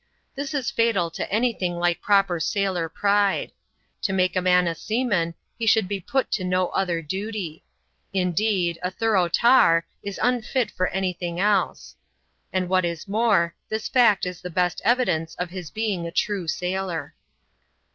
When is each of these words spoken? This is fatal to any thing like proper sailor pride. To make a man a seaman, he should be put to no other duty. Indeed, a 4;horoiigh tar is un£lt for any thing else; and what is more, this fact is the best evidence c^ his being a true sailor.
This 0.33 0.55
is 0.55 0.71
fatal 0.71 1.11
to 1.11 1.31
any 1.31 1.53
thing 1.53 1.75
like 1.75 2.01
proper 2.01 2.39
sailor 2.39 2.89
pride. 2.89 3.51
To 4.01 4.11
make 4.13 4.35
a 4.35 4.41
man 4.41 4.67
a 4.67 4.73
seaman, 4.73 5.35
he 5.59 5.67
should 5.67 5.87
be 5.87 5.99
put 5.99 6.31
to 6.31 6.43
no 6.43 6.69
other 6.69 7.03
duty. 7.03 7.63
Indeed, 8.11 8.79
a 8.81 8.89
4;horoiigh 8.89 9.29
tar 9.31 9.85
is 10.01 10.17
un£lt 10.17 10.71
for 10.71 10.87
any 10.87 11.13
thing 11.13 11.39
else; 11.39 11.95
and 12.51 12.67
what 12.67 12.83
is 12.83 13.07
more, 13.07 13.53
this 13.69 13.87
fact 13.87 14.25
is 14.25 14.41
the 14.41 14.49
best 14.49 14.81
evidence 14.83 15.35
c^ 15.39 15.49
his 15.49 15.69
being 15.69 16.07
a 16.07 16.11
true 16.11 16.47
sailor. 16.47 17.13